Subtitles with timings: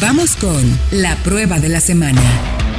[0.00, 2.20] Vamos con la prueba de la semana.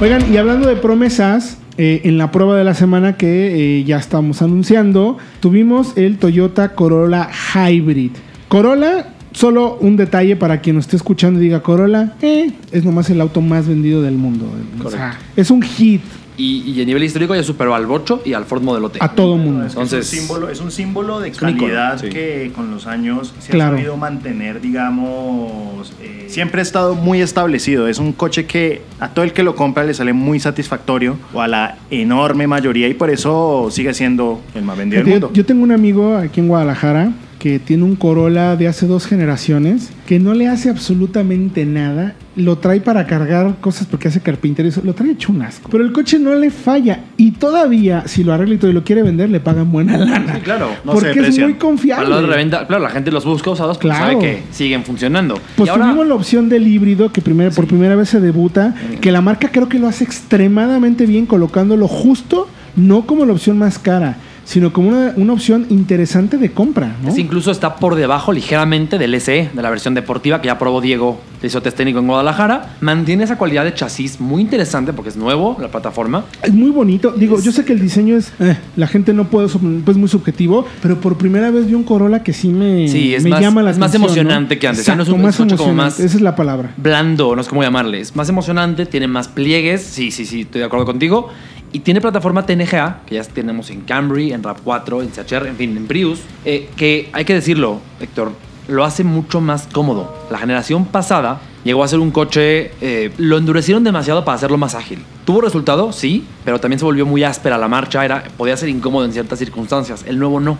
[0.00, 3.98] Oigan, y hablando de promesas, eh, en la prueba de la semana que eh, ya
[3.98, 8.10] estamos anunciando, tuvimos el Toyota Corolla Hybrid.
[8.48, 13.08] Corolla, solo un detalle para quien nos esté escuchando y diga Corolla, eh, es nomás
[13.10, 14.50] el auto más vendido del mundo.
[14.82, 16.02] O sea, es un hit
[16.36, 18.98] Y, y a nivel histórico ya superó al Bocho y al Ford Model T.
[19.00, 19.64] a todo mundo.
[19.64, 22.08] Entonces- es, un símbolo, es un símbolo de calidad sí.
[22.08, 23.74] que con los años se Claro.
[23.74, 27.86] ha sabido mantener, digamos, eh, siempre ha estado muy establecido.
[27.88, 31.40] Es un coche que a todo el que lo compra le sale muy satisfactorio, o
[31.40, 35.30] a la enorme mayoría, y por eso sigue siendo el más vendido del Yo, mundo.
[35.32, 37.12] yo tengo un amigo aquí en Guadalajara
[37.44, 42.14] que tiene un Corolla de hace dos generaciones que no le hace absolutamente nada.
[42.36, 44.70] Lo trae para cargar cosas porque hace carpintería.
[44.70, 45.68] y eso, Lo trae hecho un asco.
[45.70, 47.00] Pero el coche no le falla.
[47.18, 50.36] Y todavía, si lo arregla y todo y lo quiere vender, le pagan buena lana.
[50.36, 50.70] Sí, claro.
[50.86, 52.18] No se porque es muy confiable.
[52.26, 54.12] Reventa, claro, la gente los busca usados porque Claro.
[54.12, 55.38] sabe que siguen funcionando.
[55.54, 58.74] Pues y ahora, tuvimos la opción del híbrido que primero, por primera vez se debuta,
[59.02, 63.58] que la marca creo que lo hace extremadamente bien colocándolo justo, no como la opción
[63.58, 66.96] más cara, sino como una, una opción interesante de compra.
[67.02, 67.08] ¿no?
[67.08, 70.80] Este incluso está por debajo ligeramente del SE, de la versión deportiva que ya probó
[70.80, 72.76] Diego, hizo test técnico en Guadalajara.
[72.80, 76.24] Mantiene esa cualidad de chasis muy interesante porque es nuevo la plataforma.
[76.42, 77.10] Es muy bonito.
[77.12, 78.32] Digo, yo sé que el diseño es.
[78.40, 79.48] eh, la gente no puede.
[79.84, 80.64] Pues muy subjetivo.
[80.82, 83.62] Pero por primera vez vi un Corolla que sí me, Sí, es me más- llama
[83.62, 84.60] la es más atención, emocionante ¿no?
[84.60, 84.86] que antes.
[84.86, 86.70] Ya no es un- Exacto, más es como más- Esa es la palabra.
[86.78, 88.00] Blando, no sé cómo llamarle.
[88.00, 89.82] Es más emocionante, tiene más pliegues.
[89.82, 91.28] Sí, sí, sí, estoy de acuerdo contigo.
[91.74, 95.76] Y tiene plataforma TNGA, que ya tenemos en Camry, en RAV4, en CHR, en fin,
[95.76, 96.20] en Prius.
[96.44, 98.30] eh, que hay que decirlo, Héctor,
[98.68, 100.14] lo hace mucho más cómodo.
[100.30, 104.76] La generación pasada llegó a ser un coche, eh, lo endurecieron demasiado para hacerlo más
[104.76, 105.00] ágil.
[105.24, 109.04] Tuvo resultado, sí, pero también se volvió muy áspera la marcha, era, podía ser incómodo
[109.04, 110.04] en ciertas circunstancias.
[110.06, 110.56] El nuevo no.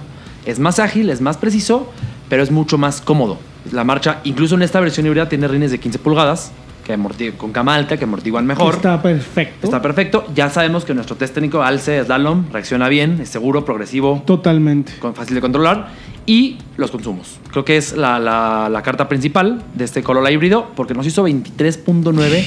[0.46, 1.92] Es más ágil, es más preciso,
[2.28, 3.38] pero es mucho más cómodo.
[3.70, 6.50] La marcha, incluso en esta versión híbrida, tiene rines de 15 pulgadas,
[6.84, 8.74] que con cama alta, que amortiguan mejor.
[8.74, 9.66] Está perfecto.
[9.66, 10.26] Está perfecto.
[10.34, 14.92] Ya sabemos que nuestro test técnico alce slalom reacciona bien, es seguro, progresivo, Totalmente.
[15.00, 15.88] con- fácil de controlar.
[16.26, 17.38] Y los consumos.
[17.50, 21.22] Creo que es la, la- la carta principal de este Corolla híbrido porque nos hizo
[21.26, 22.44] 23.9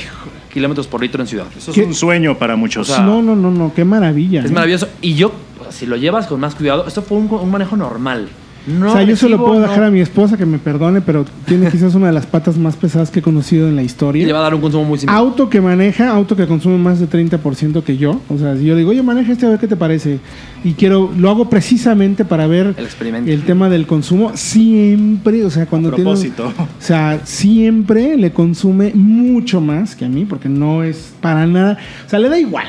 [0.54, 1.46] kilómetros por litro en ciudad.
[1.56, 2.90] Eso es un sueño para muchos.
[2.90, 3.74] O sea, no, no, no, no.
[3.76, 4.42] Qué maravilla.
[4.44, 4.54] Es ¿eh?
[4.54, 4.88] maravilloso.
[5.02, 5.32] Y yo,
[5.70, 8.30] si lo llevas con más cuidado, esto fue un, un manejo normal.
[8.68, 11.00] No o sea, yo se lo puedo no- dejar a mi esposa que me perdone,
[11.02, 13.86] pero tiene quizás una de las patas más pesadas que he conocido en la Y
[13.86, 14.26] historia.
[14.28, 15.18] le va a dar un consumo muy similar.
[15.20, 18.20] Auto que maneja, auto que consume más de 30% que yo.
[18.30, 20.20] O sea, si yo digo, oye, maneja este a ver qué te parece.
[20.64, 23.32] Y quiero, lo hago precisamente para ver El experimento.
[23.32, 24.32] el tema del consumo.
[24.36, 26.04] Siempre, o sea, cuando A tiene.
[26.10, 26.48] propósito.
[26.58, 31.78] O sea, siempre le consume mucho más que a mí, porque no es para nada.
[32.06, 32.66] O sea, le da igual.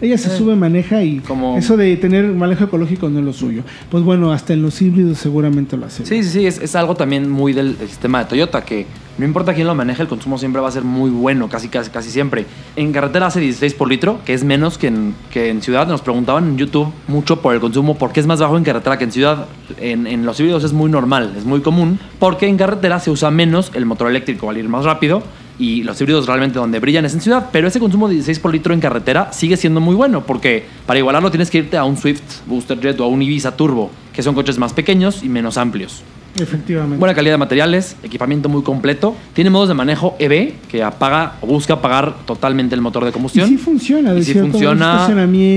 [0.00, 1.18] Ella se sube, maneja y.
[1.18, 3.62] Como- eso de tener manejo ecológico no es lo suyo.
[3.90, 6.06] Pues bueno, hasta en los híbridos seguramente lo hace.
[6.06, 8.86] Sí, sí, sí, es, es algo también muy del, del sistema de Toyota, que
[9.18, 11.90] no importa quién lo maneje, el consumo siempre va a ser muy bueno, casi, casi,
[11.90, 12.46] casi siempre.
[12.76, 15.86] En carretera hace 16 por litro, que es menos que en, que en ciudad.
[15.86, 18.96] Nos preguntaban en YouTube mucho por el consumo, por qué es más bajo en carretera
[18.96, 19.46] que en ciudad.
[19.78, 23.30] En, en los híbridos es muy normal, es muy común, porque en carretera se usa
[23.30, 25.22] menos el motor eléctrico, al ir más rápido.
[25.60, 28.50] Y los híbridos realmente donde brillan es en ciudad, pero ese consumo de 16 por
[28.50, 31.98] litro en carretera sigue siendo muy bueno, porque para igualarlo tienes que irte a un
[31.98, 35.58] Swift Booster Jet o a un Ibiza Turbo, que son coches más pequeños y menos
[35.58, 36.02] amplios.
[36.38, 36.98] Efectivamente.
[36.98, 39.14] Buena calidad de materiales, equipamiento muy completo.
[39.34, 43.12] Tiene modos de manejo EV que apaga o busca apagar totalmente el motor de Y
[43.12, 43.48] combustión.
[43.48, 45.06] sí funciona, Y sí funciona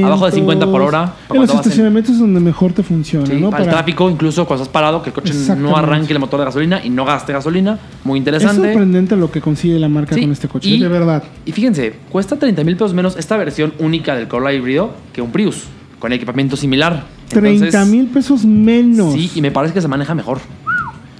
[0.06, 3.50] abajo de 50 por hora, En los estacionamientos es donde mejor te funciona, Sí, ¿no?
[3.52, 6.46] para el tráfico, incluso cuando estás parado, que el coche no arranque el motor de
[6.48, 7.78] gasolina y no gaste gasolina.
[8.04, 8.64] Muy Es interesante.
[8.70, 11.24] sorprendente lo que consigue la marca Sí, con este coche, y- de verdad.
[11.46, 15.32] Y fíjense, cuesta 30 mil pesos menos esta versión única del Corolla híbrido que un
[15.32, 15.64] Prius,
[16.00, 17.06] con equipamiento similar.
[17.30, 19.14] 30 Entonces, mil pesos menos.
[19.14, 20.40] Sí, y me parece que se maneja mejor.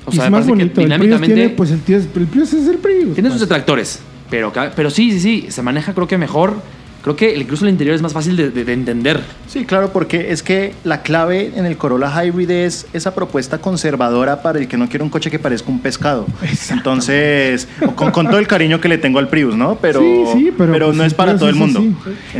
[0.06, 0.66] O Y sea, es más que bonito.
[0.66, 3.14] El Prius dinámicamente tiene, pues el Prius, el Prius es el Prius.
[3.14, 3.50] Tiene sus pues.
[3.50, 4.00] detractores,
[4.30, 6.62] pero, pero sí, sí, sí, se maneja creo que mejor.
[7.04, 9.20] Creo que incluso el interior es más fácil de, de- de entender.
[9.48, 14.42] Sí, claro, porque es que la clave en el Corolla Hybrid es esa propuesta conservadora
[14.42, 16.26] para el que no quiere un coche que parezca un pescado.
[16.72, 19.76] Entonces, con, con todo el cariño que le tengo al Prius, ¿no?
[19.82, 21.84] Pero, sí, sí, pero, pues, no es para Prius todo el mundo.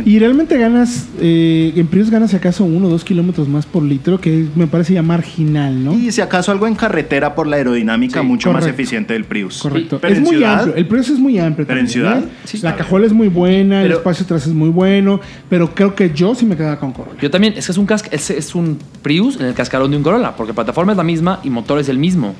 [0.04, 3.82] Y realmente ganas, eh, en Prius ganas si acaso uno o dos kilómetros más por
[3.82, 5.92] litro, que me parece ya marginal, ¿no?
[5.94, 9.58] Y si acaso algo en carretera por la aerodinámica Sí, mucho más eficiente del Prius.
[9.58, 9.98] Correcto.
[10.00, 10.74] Pero es en muy ciudad, amplio.
[10.76, 11.66] El Prius es muy amplio.
[11.66, 12.28] Pero en ciudad, ¿eh?
[12.44, 15.20] sí, la cajuela es muy buena, el Pero- espacio atrás es muy bueno,
[15.50, 17.20] pero creo que yo sí me quedaba con Corolla.
[17.20, 19.96] Yo también, es que es un, casca- es, es un Prius en el cascarón de
[19.96, 22.34] un Corolla, porque plataforma es la misma y motor es el mismo.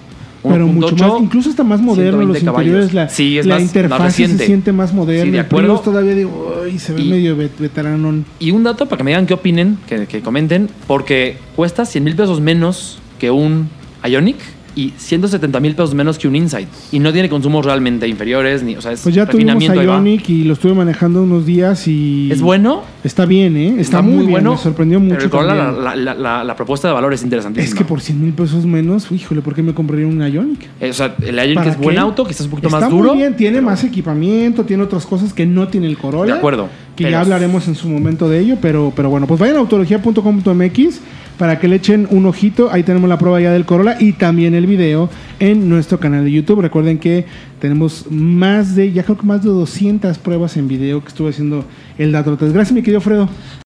[0.46, 2.66] Pero mucho 1.8, más, incluso está más moderno 120 los caballos.
[2.66, 4.44] interiores, la, Sí, es la más- más interfaz se reciente.
[4.46, 5.25] siente más moderna.
[5.25, 5.78] Sí, de acuerdo.
[5.81, 8.26] todavía digo, "Ay, se ve Y- medio vet- veteranón.
[8.38, 12.05] Y un dato para que me digan qué opinen, que, que comenten, porque cuesta 100
[12.05, 13.70] mil pesos menos que un
[14.06, 14.37] Ionic
[14.76, 16.69] y 170 mil pesos menos que un Insight.
[16.93, 19.82] Y no tiene consumos realmente inferiores, ni, o sea, es Pues ya tuvimos va.
[19.85, 22.29] Ionic y lo estuve manejando unos días y...
[22.32, 22.82] ¿Es bueno?
[23.05, 23.76] Está bien, ¿eh?
[23.79, 26.94] Está, muy, bien, me sorprendió mucho Pero el Corolla, la, la- la- la propuesta de
[26.94, 27.69] valor es interesantísima.
[27.69, 30.69] Es que por 100 mil pesos menos, híjole, ¿por qué me compraría un Ionic?
[30.81, 32.00] Eh, o sea, el ¿Para es buen qué?
[32.00, 33.11] auto, quizás un poquito Está más duro.
[33.11, 36.32] muy bien, tiene más equipamiento, tiene otras cosas que no tiene el Corolla.
[36.32, 39.38] De acuerdo, Que pero- ya hablaremos en su momento de ello, pero, pero bueno, pues
[39.38, 41.00] vayan a autología.com.mx
[41.39, 42.71] para que le echen un ojito.
[42.71, 45.11] Ahí tenemos la prueba ya del Corolla y también el video
[45.41, 46.61] en nuestro canal de YouTube.
[46.61, 47.27] Recuerden que
[47.61, 51.65] tenemos más de, ya creo que más de 200 pruebas en video que estuve haciendo
[51.99, 52.37] el dato.
[52.37, 53.29] Gracias, mi querido Fredo.